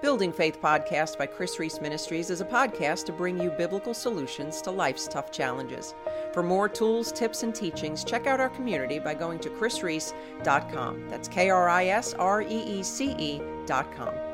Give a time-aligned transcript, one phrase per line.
[0.00, 4.62] Building Faith podcast by Kris Reece Ministries is a podcast to bring you biblical solutions
[4.62, 5.92] to life's tough challenges.
[6.32, 11.08] For more tools, tips, and teachings, check out our community by going to krisreece.com.
[11.08, 14.27] That's K R I S R E E C E.com.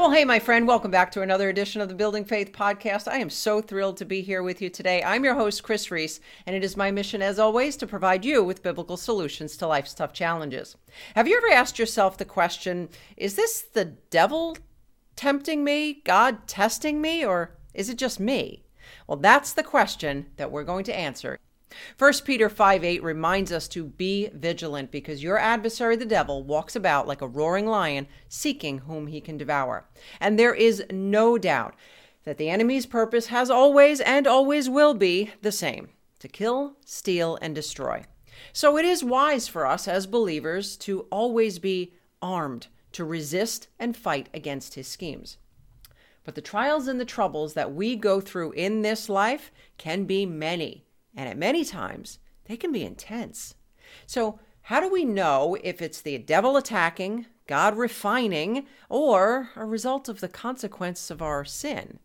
[0.00, 3.06] Well, hey, my friend, welcome back to another edition of the Building Faith podcast.
[3.06, 5.04] I am so thrilled to be here with you today.
[5.04, 8.42] I'm your host, Kris Reece, and it is my mission, as always, to provide you
[8.42, 10.74] with biblical solutions to life's tough challenges.
[11.14, 14.56] Have you ever asked yourself the question is this the devil
[15.16, 18.64] tempting me, God testing me, or is it just me?
[19.06, 21.38] Well, that's the question that we're going to answer
[21.98, 26.74] 1 Peter 5 8 reminds us to be vigilant because your adversary, the devil, walks
[26.74, 29.86] about like a roaring lion, seeking whom he can devour.
[30.20, 31.74] And there is no doubt
[32.24, 37.38] that the enemy's purpose has always and always will be the same to kill, steal,
[37.40, 38.04] and destroy.
[38.52, 43.96] So it is wise for us as believers to always be armed to resist and
[43.96, 45.38] fight against his schemes.
[46.24, 50.26] But the trials and the troubles that we go through in this life can be
[50.26, 53.54] many and at many times they can be intense.
[54.06, 60.08] So, how do we know if it's the devil attacking, God refining, or a result
[60.08, 61.98] of the consequence of our sin?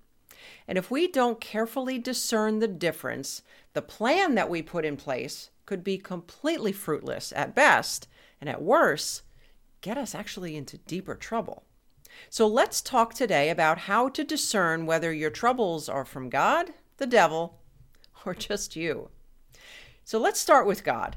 [0.68, 3.42] And if we don't carefully discern the difference,
[3.74, 8.08] the plan that we put in place could be completely fruitless at best,
[8.40, 9.24] and at worst,
[9.82, 11.64] get us actually into deeper trouble.
[12.30, 17.08] So let's talk today about how to discern whether your troubles are from God, the
[17.08, 17.60] devil,
[18.26, 19.10] or just you.
[20.04, 21.16] So let's start with God.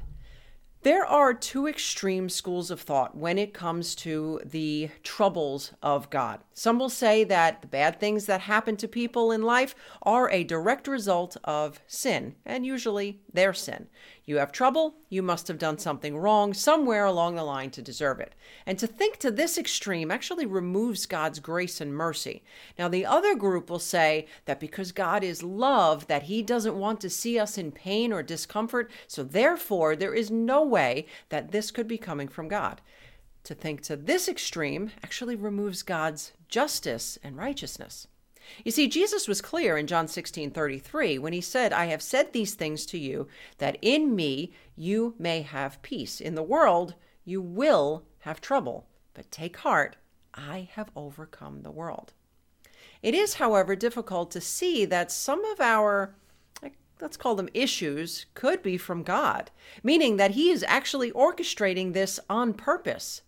[0.81, 6.39] There are two extreme schools of thought when it comes to the troubles of God.
[6.53, 10.45] Some will say that the bad things that happen to people in life are a
[10.45, 13.87] direct result of sin, and usually their sin.
[14.25, 18.19] You have trouble, you must have done something wrong somewhere along the line to deserve
[18.19, 18.35] it.
[18.65, 22.43] And to think to this extreme actually removes God's grace and mercy.
[22.77, 27.01] Now, the other group will say that because God is love, that he doesn't want
[27.01, 31.71] to see us in pain or discomfort, so therefore there is no way that this
[31.71, 32.81] could be coming from God.
[33.45, 38.07] To think to this extreme actually removes God's justice and righteousness.
[38.63, 42.33] You see, Jesus was clear in John 16 33 when he said, I have said
[42.33, 43.27] these things to you,
[43.57, 46.19] that in me you may have peace.
[46.21, 46.95] In the world
[47.25, 49.95] you will have trouble, but take heart,
[50.33, 52.13] I have overcome the world.
[53.01, 56.15] It is, however, difficult to see that some of our
[57.01, 59.51] let's call them issues, could be from God,
[59.83, 63.21] meaning that He is actually orchestrating this on purpose.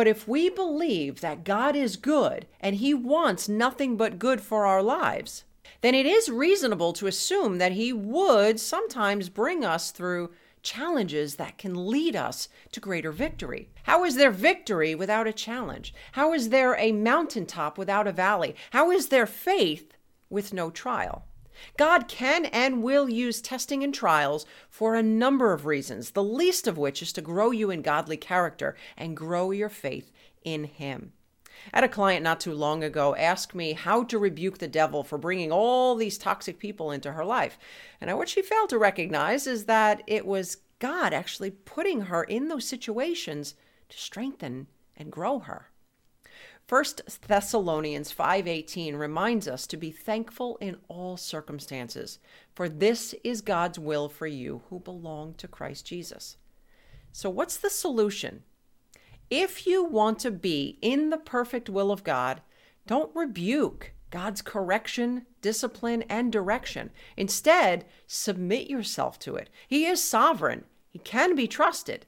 [0.00, 4.64] But if we believe that God is good and He wants nothing but good for
[4.64, 5.44] our lives,
[5.82, 10.30] then it is reasonable to assume that He would sometimes bring us through
[10.62, 13.68] challenges that can lead us to greater victory.
[13.82, 15.92] How is there victory without a challenge?
[16.12, 18.56] How is there a mountaintop without a valley?
[18.70, 19.92] How is there faith
[20.30, 21.26] with no trial?
[21.76, 26.66] God can and will use testing and trials for a number of reasons, the least
[26.66, 30.10] of which is to grow you in godly character and grow your faith
[30.44, 31.12] in Him.
[31.72, 35.02] I had a client not too long ago ask me how to rebuke the devil
[35.02, 37.58] for bringing all these toxic people into her life.
[38.00, 42.48] And what she failed to recognize is that it was God actually putting her in
[42.48, 43.54] those situations
[43.90, 45.69] to strengthen and grow her.
[46.70, 46.84] 1
[47.26, 52.20] Thessalonians 5:18 reminds us to be thankful in all circumstances,
[52.54, 56.36] for this is God's will for you who belong to Christ Jesus.
[57.10, 58.44] So what's the solution?
[59.30, 62.40] If you want to be in the perfect will of God,
[62.86, 66.92] don't rebuke God's correction, discipline, and direction.
[67.16, 69.50] Instead, submit yourself to it.
[69.66, 72.06] He is sovereign, He can be trusted,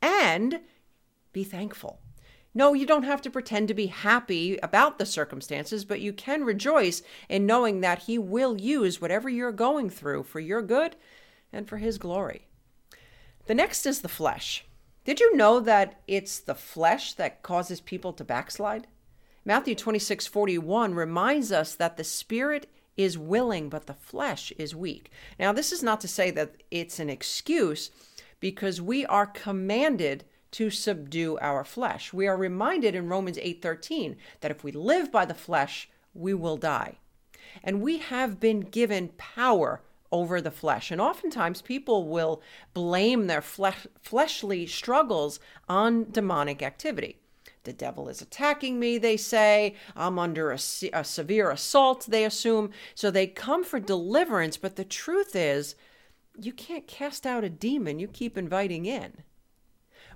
[0.00, 0.60] and
[1.32, 1.98] be thankful.
[2.54, 6.44] No, you don't have to pretend to be happy about the circumstances, but you can
[6.44, 10.96] rejoice in knowing that He will use whatever you're going through for your good
[11.52, 12.48] and for His glory.
[13.46, 14.64] The next is the flesh.
[15.04, 18.86] Did you know that it's the flesh that causes people to backslide?
[19.44, 25.10] Matthew 26 41 reminds us that the spirit is willing, but the flesh is weak.
[25.38, 27.90] Now, this is not to say that it's an excuse
[28.40, 30.24] because we are commanded
[30.58, 32.12] to subdue our flesh.
[32.12, 36.56] We are reminded in Romans 8:13 that if we live by the flesh, we will
[36.56, 36.98] die.
[37.62, 40.90] And we have been given power over the flesh.
[40.90, 42.42] And oftentimes people will
[42.74, 45.38] blame their flesh, fleshly struggles
[45.68, 47.20] on demonic activity.
[47.62, 49.76] The devil is attacking me, they say.
[49.94, 50.58] I'm under a,
[50.92, 52.70] a severe assault, they assume.
[52.96, 55.76] So they come for deliverance, but the truth is,
[56.36, 59.22] you can't cast out a demon you keep inviting in.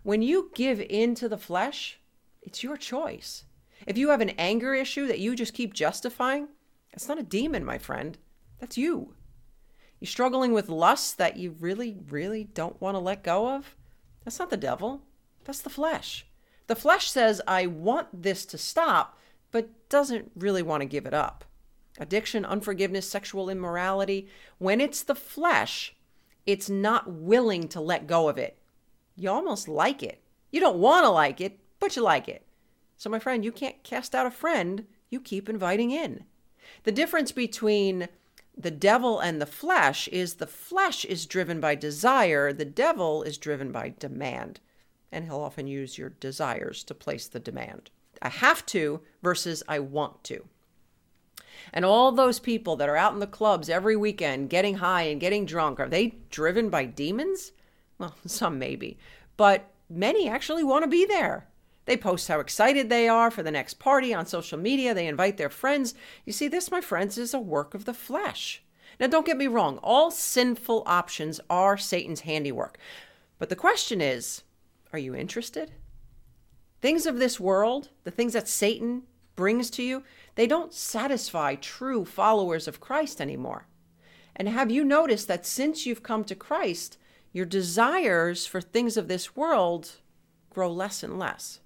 [0.02, 2.00] When you give in to the flesh,
[2.43, 3.44] It's your choice.
[3.87, 6.49] If you have an anger issue that you just keep justifying,
[6.93, 8.19] that's not a demon, my friend.
[8.58, 9.14] That's you.
[10.00, 13.76] You're struggling with lust that you really, really don't want to let go of?
[14.25, 15.02] That's not the devil.
[15.44, 16.26] That's the flesh.
[16.66, 19.19] The flesh says, I want this to stop,
[19.50, 21.44] but doesn't really want to give it up.
[21.99, 24.28] Addiction, unforgiveness, sexual immorality,
[24.58, 25.94] when it's the flesh,
[26.46, 28.58] it's not willing to let go of it.
[29.17, 30.23] You almost like it.
[30.50, 32.47] You don't want to like it, but you like it.
[32.97, 36.25] So, my friend, you can't cast out a friend, you keep inviting in.
[36.85, 38.09] The difference between
[38.56, 43.38] the devil and the flesh is the flesh is driven by desire, the devil is
[43.38, 44.61] driven by demand.
[45.11, 47.91] And he'll often use your desires to place the demand.
[48.20, 50.47] I have to versus I want to.
[51.73, 55.20] And all those people that are out in the clubs every weekend getting high and
[55.20, 57.53] getting drunk, are they driven by demons?
[58.02, 58.99] Well, some maybe,
[59.37, 61.46] but many actually want to be there.
[61.84, 64.93] They post how excited they are for the next party on social media.
[64.93, 65.94] They invite their friends.
[66.25, 68.62] You see, this, my friends, is a work of the flesh.
[69.00, 72.78] Now, don't get me wrong, all sinful options are Satan's handiwork.
[73.38, 74.43] But the question is
[74.93, 75.72] are you interested?
[76.81, 79.04] Things of this world, the things that Satan
[79.37, 80.02] brings to you,
[80.34, 83.66] they don't satisfy true followers of Christ anymore.
[84.34, 86.99] And have you noticed that since you've come to Christ,
[87.32, 89.96] your desires for things of this world
[90.50, 91.61] grow less and less?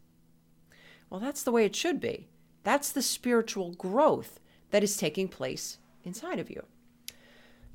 [1.10, 2.28] Well, that's the way it should be.
[2.62, 4.40] That's the spiritual growth
[4.70, 6.64] that is taking place inside of you.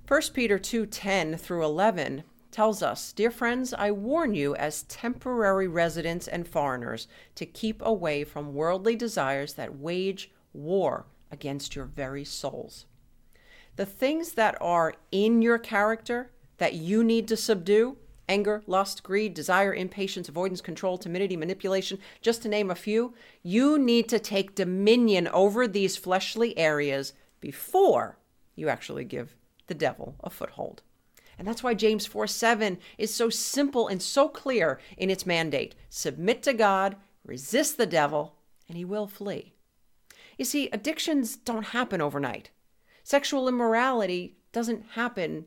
[0.07, 6.27] 1 Peter 2:10 through 11 tells us, "Dear friends, I warn you as temporary residents
[6.27, 12.85] and foreigners to keep away from worldly desires that wage war against your very souls."
[13.77, 19.33] The things that are in your character that you need to subdue, anger, lust, greed,
[19.33, 23.13] desire, impatience, avoidance, control, timidity, manipulation, just to name a few,
[23.43, 28.17] you need to take dominion over these fleshly areas before
[28.55, 29.35] you actually give
[29.67, 30.81] the devil a foothold.
[31.37, 35.75] And that's why James 4 7 is so simple and so clear in its mandate
[35.89, 36.95] submit to God,
[37.25, 38.35] resist the devil,
[38.67, 39.53] and he will flee.
[40.37, 42.51] You see, addictions don't happen overnight.
[43.03, 45.45] Sexual immorality doesn't happen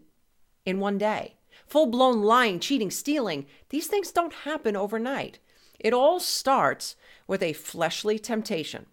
[0.65, 1.37] in one day.
[1.67, 5.39] Full blown lying, cheating, stealing, these things don't happen overnight.
[5.79, 6.97] It all starts
[7.27, 8.87] with a fleshly temptation.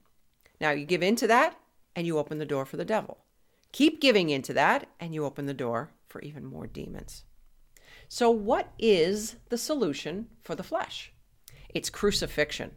[0.60, 1.58] Now, you give in to that,
[1.96, 3.18] and you open the door for the devil.
[3.72, 7.24] Keep giving in to that, and you open the door for even more demons.
[8.08, 11.14] So, what is the solution for the flesh?
[11.70, 12.72] It's crucifixion.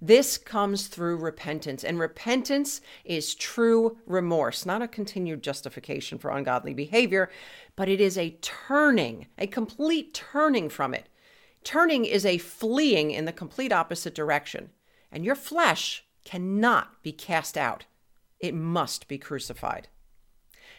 [0.00, 6.72] This comes through repentance, and repentance is true remorse, not a continued justification for ungodly
[6.72, 7.30] behavior,
[7.74, 11.08] but it is a turning, a complete turning from it.
[11.64, 14.70] Turning is a fleeing in the complete opposite direction,
[15.10, 17.86] and your flesh cannot be cast out.
[18.38, 19.88] It must be crucified.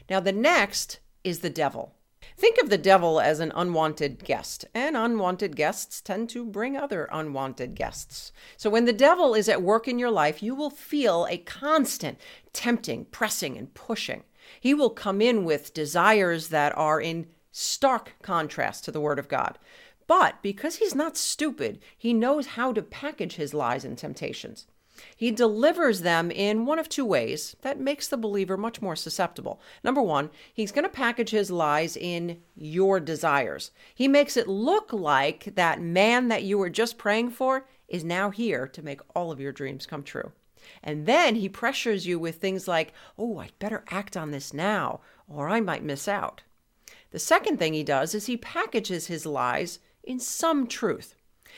[0.09, 1.93] Now, the next is the devil.
[2.39, 7.09] Think of the devil as an unwanted guest, and unwanted guests tend to bring other
[7.11, 8.31] unwanted guests.
[8.55, 12.17] So when the devil is at work in your life, you will feel a constant
[12.53, 14.23] tempting, pressing, and pushing.
[14.57, 19.27] He will come in with desires that are in stark contrast to the Word of
[19.27, 19.59] God.
[20.07, 24.65] But because he's not stupid, he knows how to package his lies and temptations.
[25.15, 29.61] He delivers them in one of two ways that makes the believer much more susceptible.
[29.83, 33.71] Number one, he's going to package his lies in your desires.
[33.93, 38.29] He makes it look like that man that you were just praying for is now
[38.29, 40.31] here to make all of your dreams come true.
[40.83, 45.01] And then he pressures you with things like, oh, I'd better act on this now,
[45.27, 46.43] or I might miss out.
[47.11, 51.15] The second thing he does is he packages his lies in some truth.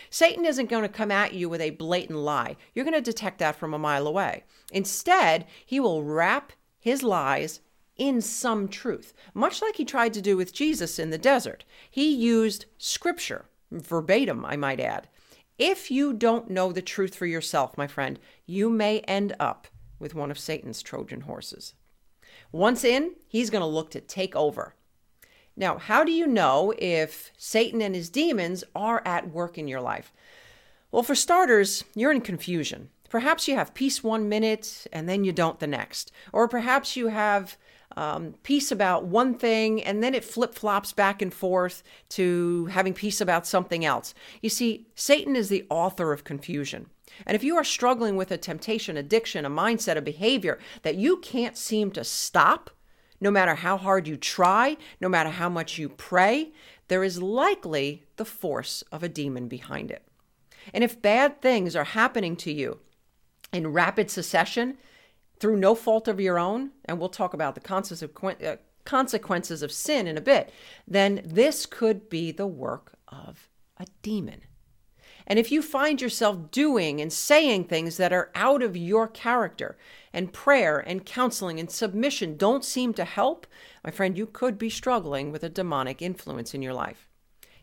[0.09, 2.55] Satan isn't going to come at you with a blatant lie.
[2.73, 4.43] You're going to detect that from a mile away.
[4.71, 7.61] Instead, he will wrap his lies
[7.97, 11.63] in some truth, much like he tried to do with Jesus in the desert.
[11.89, 15.07] He used scripture, verbatim, I might add.
[15.57, 18.17] If you don't know the truth for yourself, my friend,
[18.47, 19.67] you may end up
[19.99, 21.75] with one of Satan's Trojan horses.
[22.51, 24.73] Once in, he's going to look to take over.
[25.55, 29.81] Now, how do you know if Satan and his demons are at work in your
[29.81, 30.13] life?
[30.91, 32.89] Well, for starters, you're in confusion.
[33.09, 36.11] Perhaps you have peace one minute and then you don't the next.
[36.31, 37.57] Or perhaps you have
[37.97, 42.93] um, peace about one thing and then it flip flops back and forth to having
[42.93, 44.13] peace about something else.
[44.41, 46.87] You see, Satan is the author of confusion.
[47.25, 51.17] And if you are struggling with a temptation, addiction, a mindset, a behavior that you
[51.17, 52.69] can't seem to stop,
[53.21, 56.51] no matter how hard you try, no matter how much you pray,
[56.87, 60.05] there is likely the force of a demon behind it.
[60.73, 62.79] And if bad things are happening to you
[63.53, 64.77] in rapid succession
[65.39, 70.07] through no fault of your own, and we'll talk about the uh, consequences of sin
[70.07, 70.51] in a bit,
[70.87, 74.41] then this could be the work of a demon.
[75.27, 79.77] And if you find yourself doing and saying things that are out of your character,
[80.13, 83.47] and prayer and counseling and submission don't seem to help,
[83.83, 87.07] my friend, you could be struggling with a demonic influence in your life.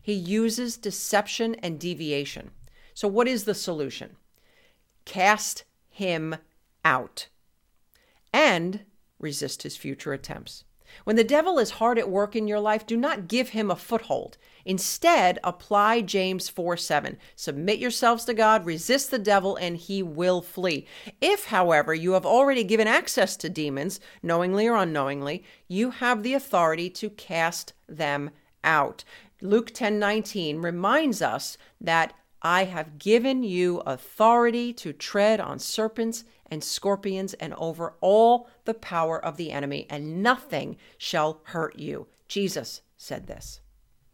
[0.01, 2.51] He uses deception and deviation.
[2.93, 4.15] So, what is the solution?
[5.05, 6.35] Cast him
[6.83, 7.27] out
[8.33, 8.81] and
[9.19, 10.63] resist his future attempts.
[11.03, 13.75] When the devil is hard at work in your life, do not give him a
[13.75, 14.37] foothold.
[14.65, 17.17] Instead, apply James 4 7.
[17.35, 20.85] Submit yourselves to God, resist the devil, and he will flee.
[21.21, 26.33] If, however, you have already given access to demons, knowingly or unknowingly, you have the
[26.33, 28.31] authority to cast them
[28.63, 29.03] out.
[29.41, 36.23] Luke 10 19 reminds us that I have given you authority to tread on serpents
[36.49, 42.05] and scorpions and over all the power of the enemy, and nothing shall hurt you.
[42.27, 43.61] Jesus said this.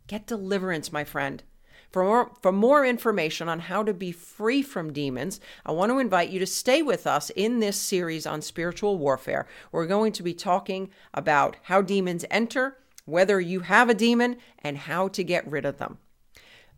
[0.07, 1.43] Get deliverance, my friend.
[1.91, 6.00] For more, for more information on how to be free from demons, I want to
[6.00, 9.45] invite you to stay with us in this series on spiritual warfare.
[9.74, 14.77] We're going to be talking about how demons enter, whether you have a demon, and
[14.77, 15.97] how to get rid of them.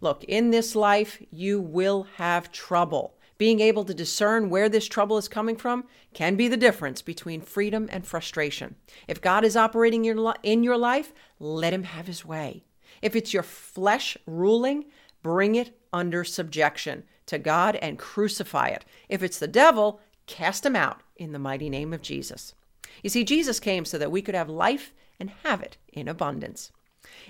[0.02, 3.17] Look, in this life, you will have trouble.
[3.38, 7.42] Being able to discern where this trouble is coming from can be the difference between
[7.42, 8.76] freedom and frustration.
[9.08, 12.64] If God is operating in your life, let Him have His way.
[13.02, 14.86] If it's your flesh ruling,
[15.22, 18.86] bring it under subjection to God and crucify it.
[19.10, 22.56] If it's the devil, cast him out in the mighty name of Jesus.
[23.04, 26.72] You see, Jesus came so that we could have life and have it in abundance.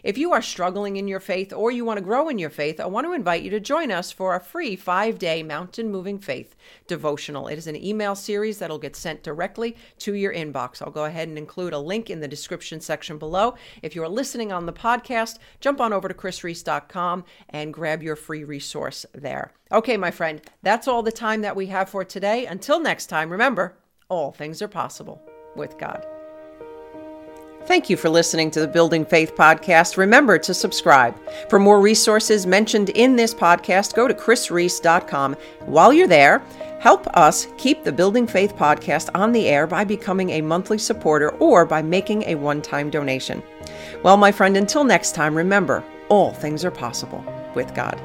[0.03, 2.79] If you are struggling in your faith or you want to grow in your faith,
[2.79, 6.19] I want to invite you to join us for a free five day mountain moving
[6.19, 6.55] faith
[6.87, 7.47] devotional.
[7.47, 10.81] It is an email series that'll get sent directly to your inbox.
[10.81, 13.55] I'll go ahead and include a link in the description section below.
[13.81, 18.15] If you are listening on the podcast, jump on over to krisreece.com and grab your
[18.15, 19.51] free resource there.
[19.71, 22.45] Okay, my friend, that's all the time that we have for today.
[22.45, 23.77] Until next time, remember,
[24.09, 25.21] all things are possible
[25.55, 26.05] with God.
[27.67, 29.97] Thank you for listening to the Building Faith podcast.
[29.97, 31.13] Remember to subscribe.
[31.49, 35.35] For more resources mentioned in this podcast, go to krisreece.com.
[35.65, 36.41] While you're there,
[36.79, 41.31] help us keep the Building Faith podcast on the air by becoming a monthly supporter
[41.39, 43.43] or by making a one time donation.
[44.01, 47.21] Well, my friend, until next time, remember all things are possible
[47.53, 48.01] with God.